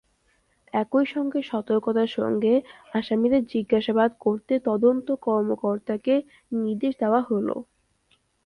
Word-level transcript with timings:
একই 0.73 1.05
সঙ্গে 1.13 1.39
সতর্কতার 1.43 2.09
সঙ্গে 2.17 2.53
আসামিদের 2.93 3.43
জিজ্ঞাসাবাদ 3.53 4.11
করতে 4.19 4.53
তদন্ত 4.67 5.07
কর্মকর্তাকে 5.25 6.13
নির্দেশ 6.57 6.93
দেওয়া 7.01 7.21
হলো। 7.29 7.55